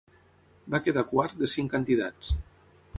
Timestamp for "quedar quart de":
0.87-1.51